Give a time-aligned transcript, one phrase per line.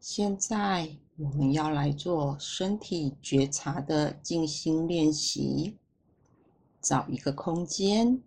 [0.00, 5.76] 现在我们要来做身体觉察的静心练习。
[6.80, 8.22] 找一个空间，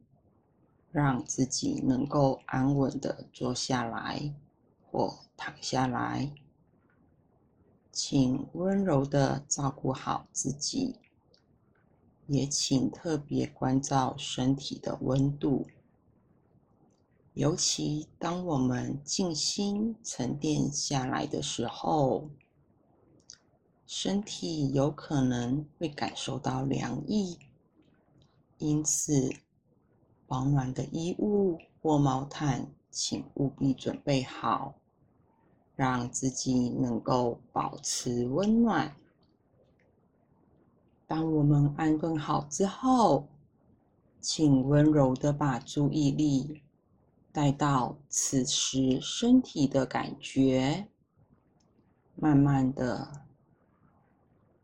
[0.91, 4.35] 让自己能够安稳的坐下来
[4.85, 6.31] 或躺下来。
[7.91, 10.97] 请温柔的照顾好自己，
[12.27, 15.65] 也请特别关照身体的温度。
[17.33, 22.29] 尤其当我们静心沉淀下来的时候，
[23.87, 27.39] 身体有可能会感受到凉意，
[28.59, 29.33] 因此
[30.27, 34.75] 保暖的衣物或毛毯，请务必准备好，
[35.75, 38.95] 让自己能够保持温暖。
[41.07, 43.27] 当我们安顿好之后，
[44.21, 46.61] 请温柔的把注意力。
[47.33, 50.87] 带到此时身体的感觉，
[52.15, 53.25] 慢慢的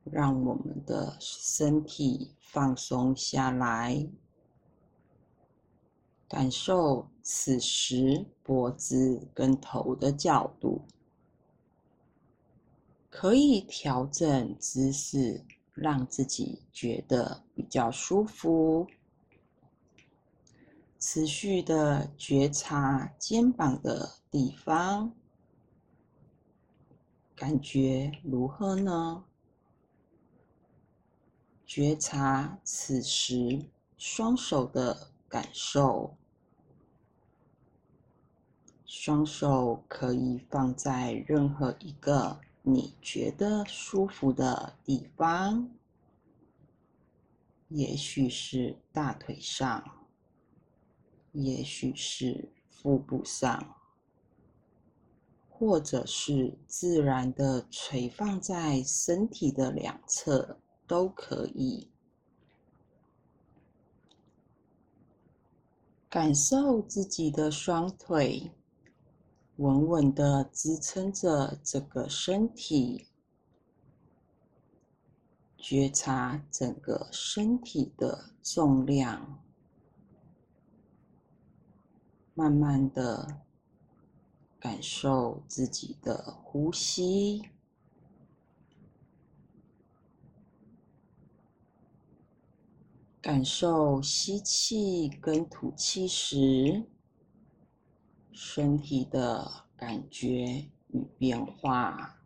[0.04, 4.08] 让我们的身体放松下来，
[6.28, 10.84] 感受此时脖子跟头的角度，
[13.10, 15.44] 可以调整姿势，
[15.74, 18.86] 让自己觉得比较舒服。
[21.12, 25.12] 持续的觉察肩膀的地方，
[27.36, 29.24] 感觉如何呢？
[31.66, 33.66] 觉察此时
[33.98, 36.16] 双手的感受，
[38.86, 45.72] 双手可以放在任何一个你觉得舒服的地方，
[47.70, 49.99] 也许是大腿上。
[51.42, 53.76] 也许是腹部上，
[55.50, 61.90] 或者是自然的垂放在身体的两侧，都可以。
[66.10, 68.52] 感受自己的双腿
[69.58, 73.08] 稳稳的支撑着这个身体，
[75.58, 79.44] 觉察整个身体的重量。
[82.40, 83.42] 慢慢的
[84.62, 87.50] 感受自己的呼吸，
[93.20, 96.86] 感受吸气跟吐气时
[98.32, 102.22] 身体的感觉与变化，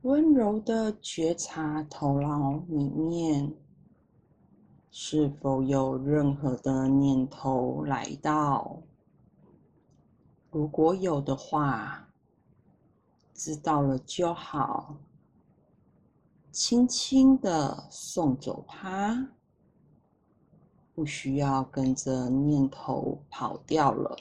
[0.00, 3.61] 温柔的觉察头脑里面。
[4.94, 8.82] 是否有任何的念头来到？
[10.50, 12.10] 如果有的话，
[13.32, 14.98] 知道了就好，
[16.50, 19.30] 轻轻的送走它，
[20.94, 24.18] 不需要跟着念头跑掉了。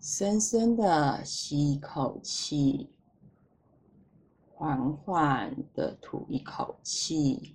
[0.00, 2.90] 深深的吸一口气。
[4.58, 7.54] 缓缓的吐一口气，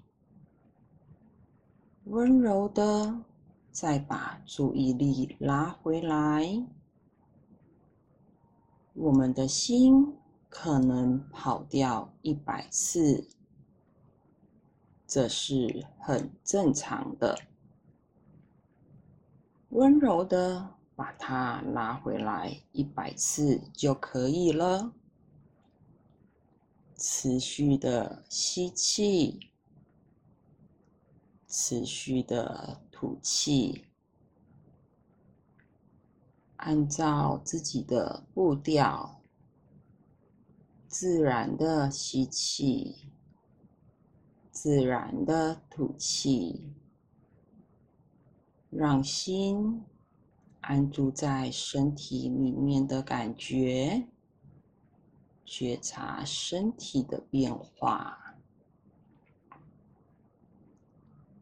[2.03, 3.23] 温柔的
[3.71, 6.63] 再把注意力拉回来。
[8.93, 10.15] 我们的心
[10.47, 13.27] 可能跑掉一百次，
[15.07, 17.35] 这是很正常的。
[19.69, 24.93] 温柔的把它拉回来一百次就可以了。
[27.03, 29.49] 持续的吸气，
[31.47, 33.87] 持续的吐气，
[36.57, 39.19] 按照自己的步调，
[40.87, 43.09] 自然的吸气，
[44.51, 46.71] 自然的吐气，
[48.69, 49.83] 让心
[50.59, 54.07] 安住在身体里面的感觉。
[55.53, 58.37] 觉察身体的变化，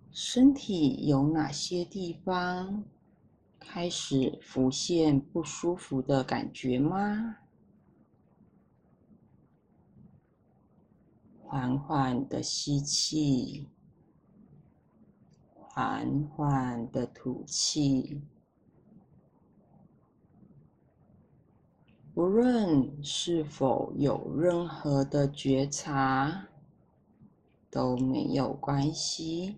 [0.09, 2.85] 身体有哪些地方
[3.59, 7.37] 开始浮现不舒服的感觉吗？
[11.43, 13.67] 缓缓的吸气，
[15.53, 18.23] 缓缓的吐气。
[22.19, 26.49] 无论是否有任何的觉察，
[27.71, 29.55] 都没有关系。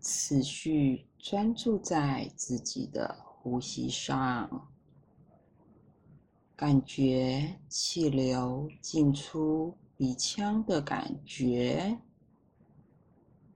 [0.00, 4.68] 持续专注在自己的呼吸上，
[6.54, 11.98] 感觉气流进出鼻腔的感觉，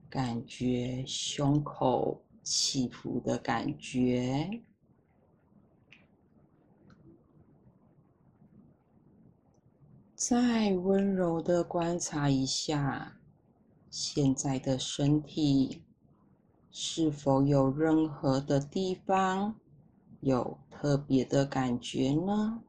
[0.09, 4.59] 感觉胸口起伏的感觉。
[10.15, 13.17] 再温柔的观察一下
[13.89, 15.83] 现在的身体，
[16.71, 19.55] 是否有任何的地方
[20.21, 22.63] 有特别的感觉呢？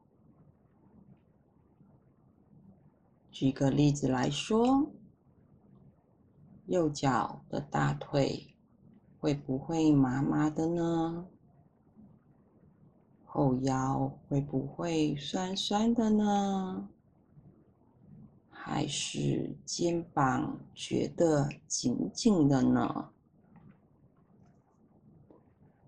[3.31, 4.91] 举个例子来说，
[6.65, 8.53] 右脚的大腿
[9.21, 11.25] 会不会麻麻的呢？
[13.23, 16.89] 后腰会不会酸酸的呢？
[18.69, 23.11] 还是肩膀觉得紧紧的呢？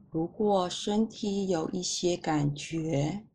[0.09, 3.25] 如果身体有一些感觉，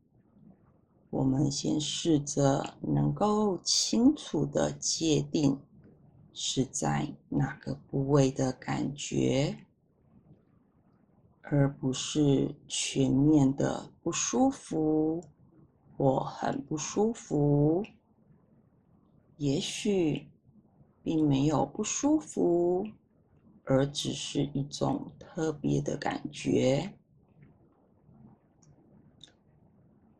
[1.11, 5.59] 我们先试着能够清楚的界定
[6.33, 9.59] 是在哪个部位的感觉，
[11.43, 15.23] 而不是全面的不舒服
[15.95, 17.85] 或很不舒服。
[19.37, 20.27] 也许
[21.03, 22.87] 并没有不舒服，
[23.63, 26.93] 而只是一种特别的感觉。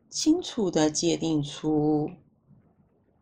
[0.09, 2.09] 清楚的界定出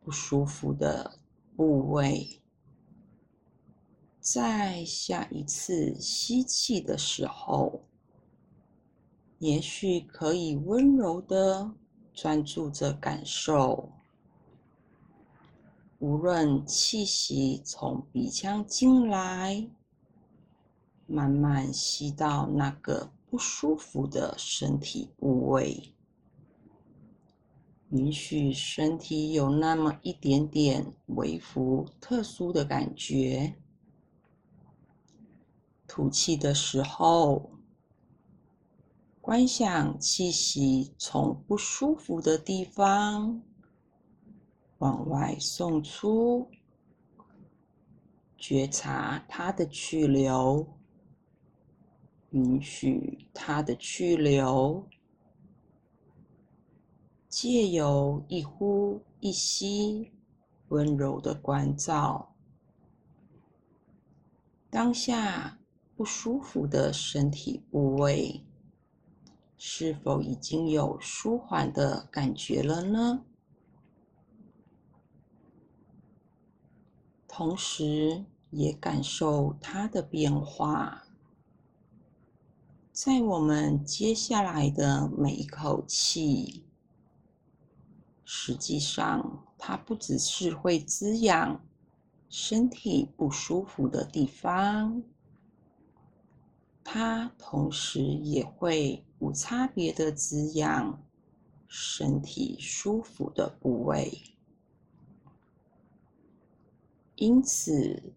[0.01, 1.19] 不舒服的
[1.55, 2.41] 部位，
[4.19, 7.83] 在下一次吸气的时候，
[9.39, 11.71] 也许可以温柔的
[12.13, 13.91] 专注着感受。
[16.03, 19.69] 无论气息从鼻腔进来，
[21.07, 25.93] 慢慢吸到那个不舒服的身体部位，
[27.91, 33.55] 允许身体有那么一点点微幅特殊的感觉。
[35.87, 37.49] 吐气的时候，
[39.21, 43.41] 观想气息从不舒服的地方。
[44.83, 46.45] 往外送出，
[48.37, 50.67] 觉察它的去留，
[52.31, 54.85] 允许它的去留，
[57.29, 60.11] 借由一呼一吸，
[60.67, 62.35] 温柔的关照
[64.69, 65.59] 当下
[65.95, 68.43] 不舒服的身体部位，
[69.55, 73.23] 是否已经有舒缓的感觉了呢？
[77.35, 81.07] 同时，也感受它的变化。
[82.91, 86.63] 在我们接下来的每一口气，
[88.23, 91.59] 实际上，它不只是会滋养
[92.29, 95.01] 身体不舒服的地方，
[96.83, 101.01] 它同时也会无差别的滋养
[101.67, 104.21] 身体舒服的部位。
[107.15, 108.13] 因此，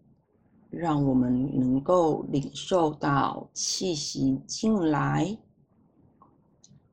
[0.69, 5.37] 让我们能够领受到气息进来，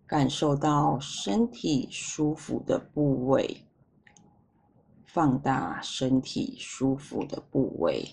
[0.06, 3.64] 感受到身体舒服的部位，
[5.06, 8.06] 放大身体舒服的部位。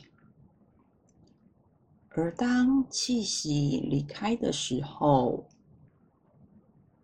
[2.09, 5.47] 而当气息离开的时候，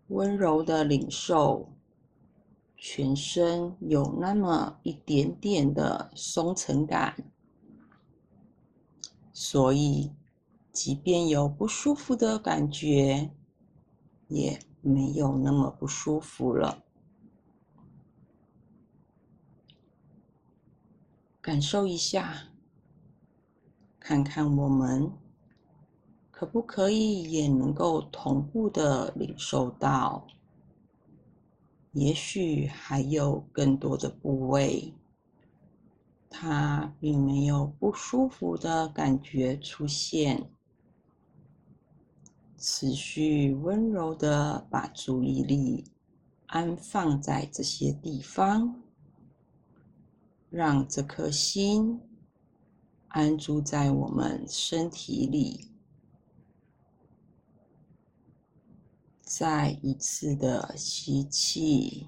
[0.08, 1.77] 温柔的领受。
[2.80, 7.24] 全身有那么一点点的松沉感，
[9.32, 10.12] 所以
[10.72, 13.32] 即便有不舒服的感觉，
[14.28, 16.84] 也没有那么不舒服了。
[21.40, 22.50] 感受一下，
[23.98, 25.10] 看看我们
[26.30, 30.28] 可不可以也能够同步的领受到。
[31.92, 34.94] 也许还有更多的部位，
[36.28, 40.50] 它并没有不舒服的感觉出现。
[42.58, 45.84] 持续温柔的把注意力
[46.46, 48.82] 安放在这些地方，
[50.50, 52.00] 让这颗心
[53.06, 55.70] 安住在我们身体里。
[59.30, 62.06] 再一次的吸气，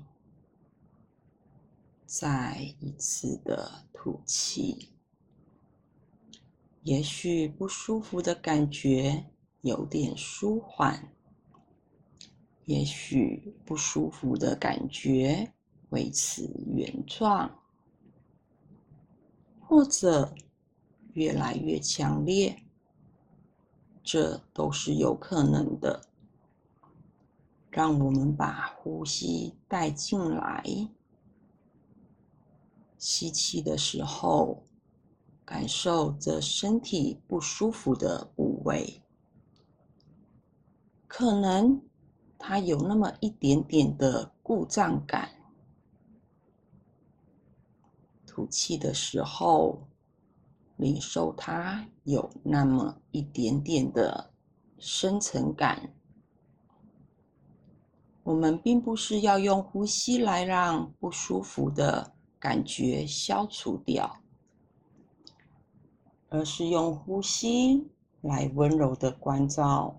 [2.06, 4.88] 再一次的吐气。
[6.82, 9.26] 也许不舒服的感觉
[9.60, 11.12] 有点舒缓，
[12.64, 15.52] 也许不舒服的感觉
[15.90, 17.60] 维持原状，
[19.60, 20.34] 或者
[21.12, 22.62] 越来越强烈，
[24.02, 26.06] 这都是有可能的。
[27.70, 30.64] 让我们把呼吸带进来，
[32.98, 34.64] 吸气的时候，
[35.44, 39.02] 感受着身体不舒服的部位，
[41.06, 41.80] 可能
[42.36, 45.30] 它有那么一点点的故障感。
[48.26, 49.86] 吐气的时候，
[50.76, 54.32] 领受它有那么一点点的
[54.76, 55.94] 深层感。
[58.30, 64.20] 我们并不是要用呼吸来让不舒服的感觉消除掉，
[66.28, 67.88] 而是用呼吸
[68.20, 69.96] 来温柔的关照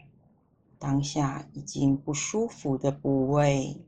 [0.80, 3.82] 当下已经不舒服的部位。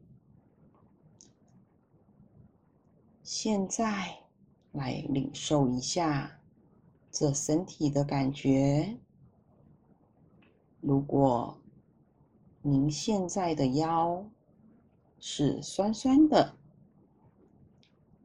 [3.22, 4.20] 现在
[4.74, 6.42] 来领受一下
[7.10, 8.98] 这身体的感觉。
[10.82, 11.58] 如果
[12.62, 14.26] 您现在的腰
[15.25, 16.58] 是酸酸的，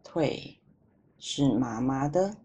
[0.03, 0.59] 腿
[1.17, 2.39] 是麻麻的，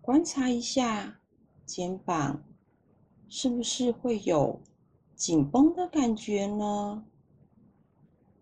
[0.00, 1.18] 观察一下
[1.64, 2.44] 肩膀
[3.28, 4.60] 是不是会有
[5.16, 7.04] 紧绷的感觉呢？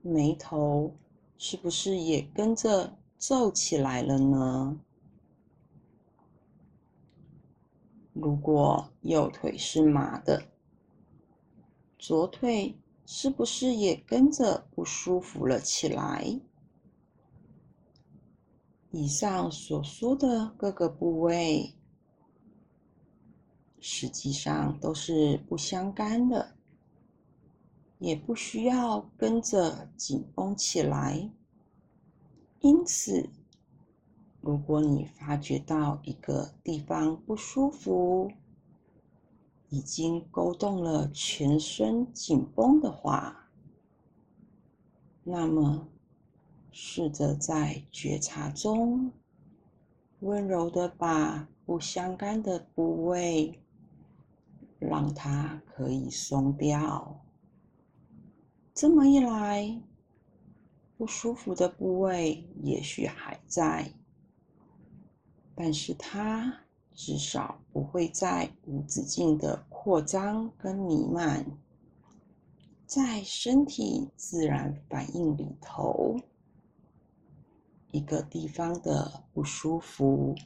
[0.03, 0.95] 眉头
[1.39, 4.79] 是不是也跟着皱起来了呢？
[8.13, 10.43] 如果右腿是麻的，
[11.99, 16.41] 左腿是不是也跟着不舒服了起来？
[18.91, 21.75] 以上所说的各个部位，
[23.81, 26.55] 实际上都是不相干的，
[27.99, 31.29] 也不需要跟着紧绷起来。
[32.61, 33.29] 因此，
[34.41, 38.31] 如果你发觉到一个地方不舒服，
[39.69, 43.49] 已经勾动了全身紧绷的话，
[45.25, 45.89] 那么
[46.71, 49.11] 试着在觉察中
[50.21, 53.61] 温柔的把不相干的部位
[54.79, 57.21] 让它可以松掉。
[58.73, 59.81] 这么一来，
[60.97, 63.93] 不舒服的部位也许还在，
[65.55, 66.64] 但是它。
[66.95, 71.59] 至少不会再无止境的扩张跟弥漫，
[72.87, 76.21] 在身体自然反应里头，
[77.91, 80.37] 一个地方的不舒服，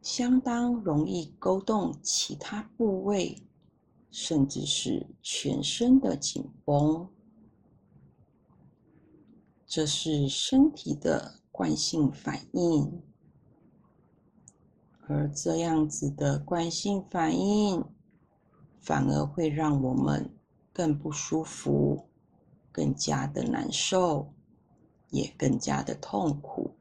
[0.00, 3.42] 相当容易勾动其他部位，
[4.10, 7.06] 甚至是全身的紧绷。
[9.66, 13.02] 这是身体的惯性反应。
[15.08, 17.82] 而这样子的惯性反应，
[18.78, 20.30] 反而会让我们
[20.72, 22.08] 更不舒服，
[22.70, 24.34] 更加的难受，
[25.10, 26.74] 也更加的痛苦。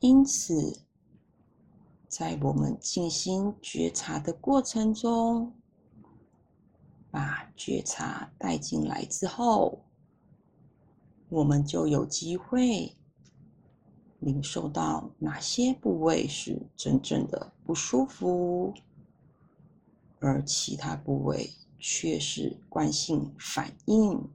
[0.00, 0.80] 因此，
[2.08, 5.54] 在我们进行觉察的过程中，
[7.10, 9.84] 把觉察带进来之后，
[11.28, 12.96] 我们就有机会。
[14.26, 18.74] 领受到哪些部位是真正的不舒服，
[20.18, 24.28] 而其他部位却是惯性反应，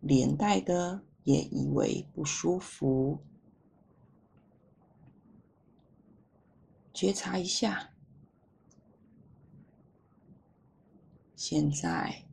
[0.00, 3.20] 连带的也以为不舒服。
[6.92, 7.90] 觉察一下，
[11.36, 12.24] 现在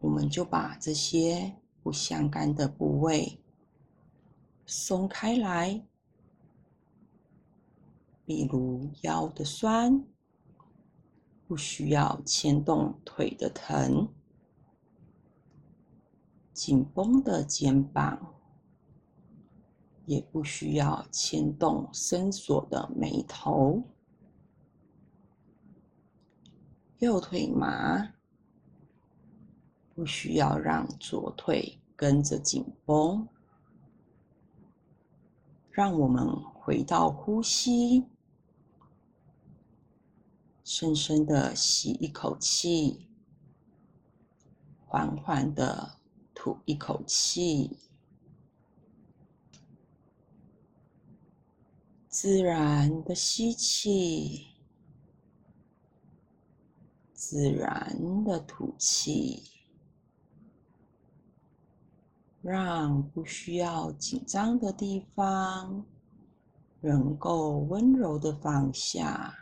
[0.00, 3.41] 我们就把这些不相干的部位。
[4.74, 5.84] 松开来，
[8.24, 10.02] 比如腰的酸，
[11.46, 14.08] 不需要牵动腿的疼；
[16.54, 18.34] 紧绷的肩膀，
[20.06, 23.82] 也不需要牵动伸锁的眉头；
[26.98, 28.14] 右腿麻，
[29.94, 33.28] 不需要让左腿跟着紧绷。
[35.72, 38.04] 让我们回到呼吸，
[40.62, 43.08] 深深的吸一口气，
[44.84, 45.98] 缓缓的
[46.34, 47.78] 吐一口气，
[52.06, 54.48] 自然的吸气，
[57.14, 59.51] 自然的吐气，
[62.42, 65.86] 让不需要紧张的地方
[66.80, 69.32] 能够温柔的放下，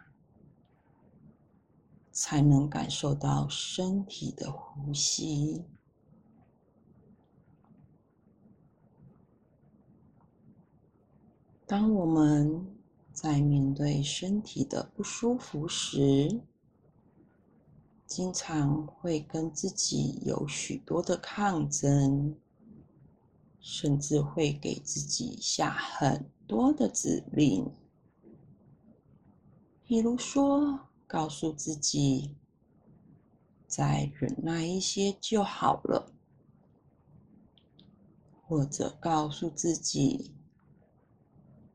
[2.12, 5.64] 才能感受到身体的呼吸。
[11.66, 12.66] 当我们
[13.12, 16.40] 在面对身体的不舒服时，
[18.04, 22.36] 经常会跟自己有许多的抗争，
[23.60, 27.70] 甚至会给自己下很多的指令，
[29.84, 32.34] 比如说告诉自己
[33.66, 36.10] 再忍耐一些就好了，
[38.42, 40.32] 或者告诉自己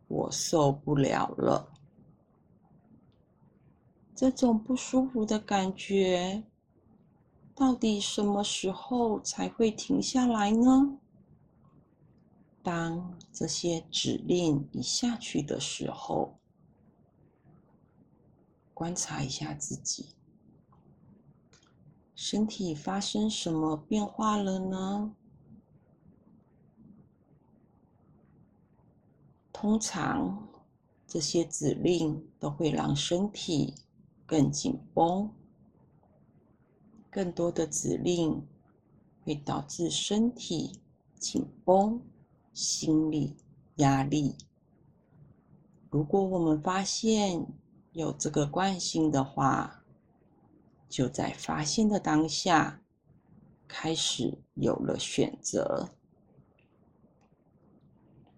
[0.07, 1.71] 我受不了了。
[4.15, 6.43] 这种不舒服的感觉，
[7.53, 10.97] 到底什么时候才会停下来呢？
[12.65, 16.39] 当这些指令一下去的时候，
[18.73, 20.15] 观察一下自己，
[22.15, 25.15] 身体发生什么变化了呢？
[29.53, 30.49] 通常，
[31.05, 33.75] 这些指令都会让身体。
[34.27, 35.31] 更紧绷，
[37.11, 38.43] 更多的指令
[39.23, 40.79] 会导致身体
[41.19, 42.01] 紧绷、
[42.55, 43.35] 心理
[43.75, 44.35] 压力。
[45.91, 47.45] 如果我们发现
[47.91, 49.83] 有这个惯性的话，
[50.89, 52.81] 就在发现的当下
[53.67, 55.89] 开始有了选择。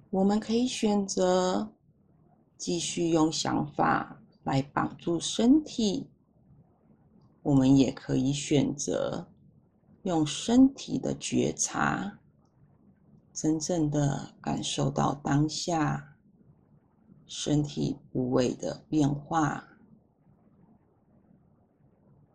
[0.10, 1.72] 我们可以选择
[2.58, 4.22] 继续用想法。
[4.44, 6.08] 来绑住身体，
[7.44, 9.28] 我们也可以选择
[10.04, 12.18] 用身体的觉察，
[13.40, 16.18] 真正的感受到当下
[17.28, 19.78] 身体部位的变化，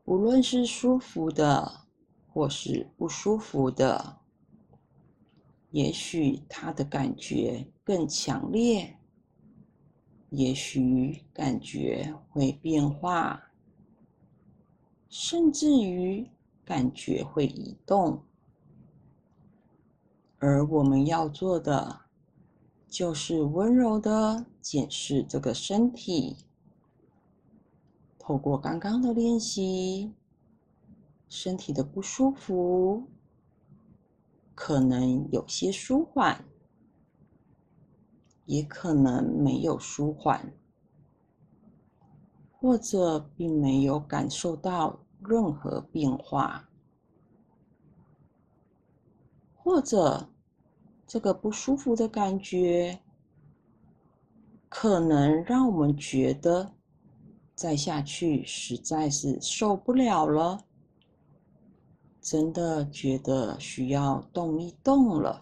[0.04, 1.86] 无论是舒服的
[2.32, 4.20] 或是不舒服的，
[5.72, 8.96] 也许它的感觉更强烈。
[10.30, 13.50] 也许感觉会变化，
[15.08, 16.30] 甚至于
[16.64, 18.22] 感觉会移动，
[20.44, 22.00] 而我们要做的
[22.88, 26.36] 就是温柔的检视这个身体。
[28.18, 30.12] 透过刚刚的练习，
[31.28, 33.06] 身体的不舒服
[34.52, 36.44] 可能有些舒缓。
[38.44, 40.52] 也可能没有舒缓，
[42.50, 46.68] 或者并没有感受到任何变化，
[49.54, 50.28] 或者
[51.12, 52.98] 这个不舒服的感觉，
[54.70, 56.72] 可能让我们觉得
[57.54, 60.64] 再下去实在是受不了了，
[62.22, 65.40] 真的觉得需要动一动了。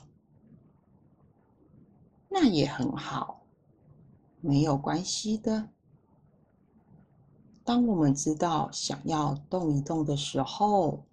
[2.28, 3.44] 那也很好，
[4.40, 5.68] 没有关系的。
[7.62, 11.04] 当我们知道想要动一动的时候，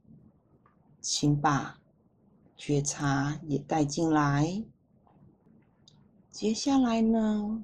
[0.99, 1.76] 请把
[2.57, 4.65] 觉察也带进来。
[6.31, 7.63] 接下来呢，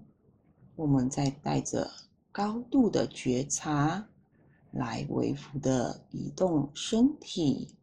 [0.75, 1.91] 我们再带着
[2.31, 4.07] 高度的觉察
[4.71, 7.75] 来微幅的移动身体。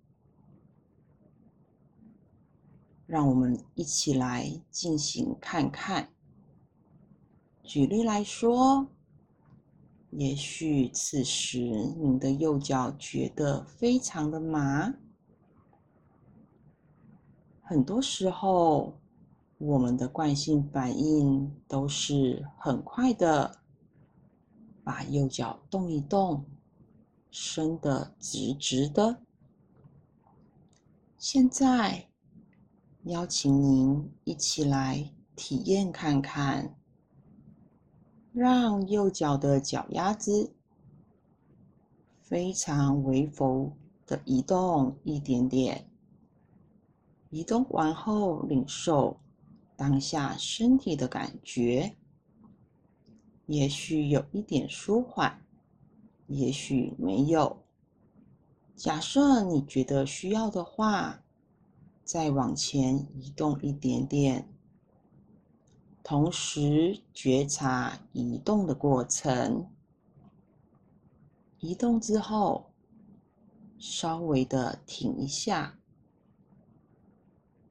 [3.07, 6.11] 让我们一起来进行看看。
[7.65, 8.87] 举例来说，
[10.11, 11.59] 也许此时
[11.99, 14.95] 您的右脚觉得非常的麻。
[17.71, 18.99] 很多时候，
[19.59, 23.61] 我们的惯性反应都是很快的，
[24.83, 26.45] 把右脚动一动，
[27.31, 29.23] 伸得直直的。
[31.17, 32.09] 现在。
[33.05, 36.77] 邀请您一起来体验看看，
[38.33, 40.53] 让右脚的脚丫子
[42.21, 43.73] 非常微幅
[44.07, 45.90] 的移动一点点，
[47.31, 49.19] 移动完后领受
[49.77, 51.97] 当下身体的感觉，
[53.47, 55.43] 也许有一点舒缓，
[56.27, 57.65] 也许没有。
[58.77, 61.23] 假设你觉得需要的话。
[62.03, 64.53] 再往前移动一点点，
[66.03, 69.71] 同时觉察移动的过程。
[71.61, 72.73] 移动之后，
[73.79, 75.79] 稍微的停一下，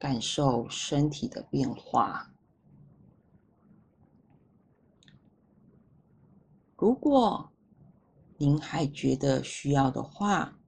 [0.00, 2.32] 感受身体的变化。
[6.74, 7.52] 如果
[8.38, 10.58] 您还觉得需要的话，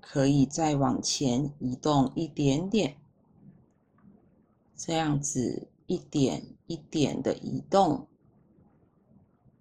[0.00, 2.96] 可以再往前移动一点点，
[4.74, 8.08] 这样子一点一点的移动，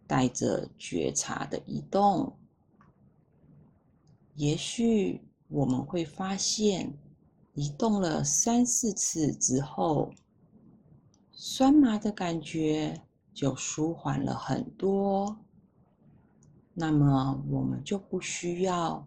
[0.07, 2.37] 带着觉察的移动。
[4.35, 6.97] 也许我们会发现，
[7.59, 10.13] 移动了三四次之后，
[11.33, 13.01] 酸麻的感觉
[13.33, 15.37] 就舒缓了很多。
[16.73, 19.05] 那么我们就不需要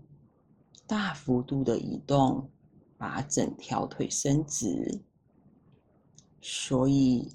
[0.86, 2.50] 大幅度的移动，
[2.98, 5.00] 把整条腿伸直。
[6.42, 7.34] 所以，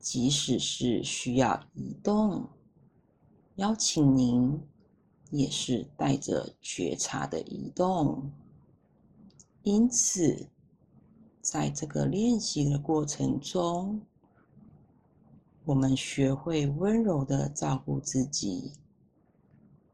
[0.00, 2.48] 即使是需要移动，
[3.54, 4.60] 邀请您。
[5.30, 8.30] 也是带着觉察的移动，
[9.64, 10.48] 因此，
[11.40, 14.02] 在这个练习的过程中，
[15.64, 18.72] 我们学会温柔的照顾自己，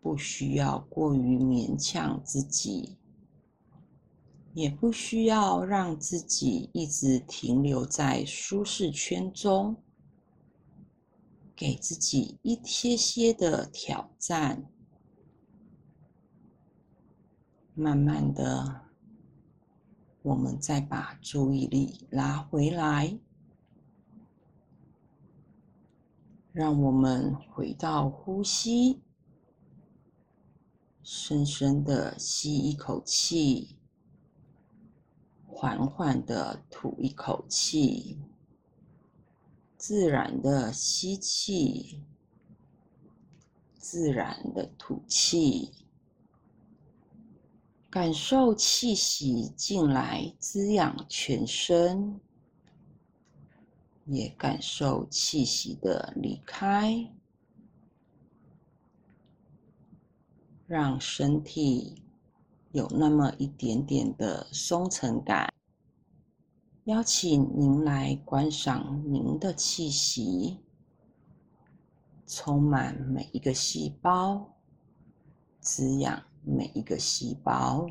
[0.01, 2.97] 不需要过于勉强自己，
[4.55, 9.77] 也不需要让自己一直停留在舒适圈中，
[11.55, 14.65] 给自己一些些的挑战。
[17.75, 18.88] 慢慢的，
[20.29, 23.19] 我们再把注意力拉回来，
[26.53, 29.01] 让我们回到呼吸，
[31.03, 33.79] 深深的吸一口气，
[35.47, 38.19] 缓缓的吐一口气，
[39.79, 42.05] 自然的吸气，
[43.79, 45.73] 自然的吐气。
[47.91, 52.21] 感受气息进来，滋养全身；
[54.05, 57.11] 也感受气息的离开，
[60.67, 62.03] 让身体
[62.73, 65.51] 有那么一点点的松沉感。
[66.85, 70.59] 邀请您来观赏您的气息，
[72.27, 74.59] 充满每一个细胞，
[75.59, 76.23] 滋养。
[76.45, 77.87] 每一个细胞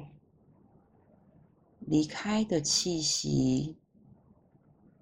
[1.79, 3.77] 离开的气息，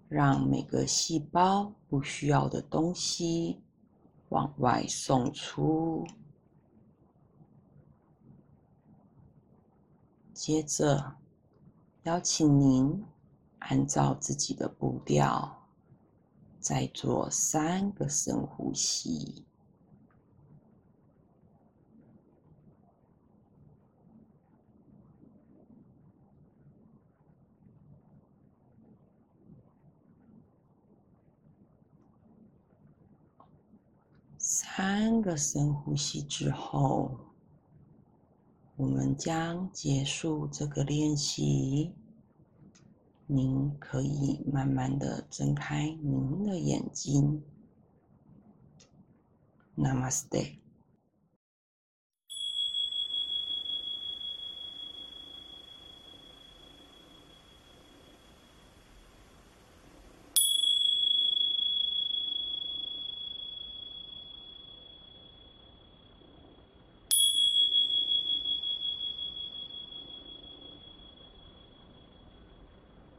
[0.08, 3.62] 让每个细胞不需要的东西
[4.30, 6.06] 往外送出。
[10.34, 11.16] 接着，
[12.04, 13.04] 邀请您
[13.60, 15.66] 按照自己的步调，
[16.60, 19.46] 再做三个深呼吸。
[34.78, 37.18] 三个深呼吸之后，
[38.76, 41.94] 我们将结束这个练习。
[43.26, 47.42] 您可以慢慢的睁开您的眼睛。
[49.78, 50.65] Namaste。